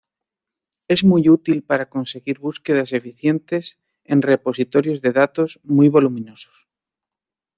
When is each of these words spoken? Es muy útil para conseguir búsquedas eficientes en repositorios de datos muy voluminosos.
Es 0.87 1.03
muy 1.03 1.29
útil 1.29 1.61
para 1.61 1.87
conseguir 1.87 2.39
búsquedas 2.39 2.91
eficientes 2.91 3.77
en 4.03 4.23
repositorios 4.23 4.99
de 5.03 5.11
datos 5.13 5.59
muy 5.61 5.89
voluminosos. 5.89 6.67